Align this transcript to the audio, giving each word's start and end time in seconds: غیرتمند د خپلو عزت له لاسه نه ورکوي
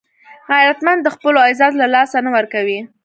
غیرتمند 0.51 0.99
د 1.03 1.07
خپلو 1.15 1.39
عزت 1.49 1.73
له 1.81 1.87
لاسه 1.95 2.17
نه 2.25 2.29
ورکوي 2.35 2.79